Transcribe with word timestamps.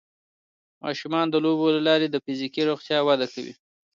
ماشومان 0.83 1.25
د 1.29 1.35
لوبو 1.43 1.67
له 1.75 1.81
لارې 1.87 2.07
د 2.09 2.15
فزیکي 2.23 2.61
روغتیا 2.69 2.99
وده 3.07 3.27
کوي. 3.33 3.53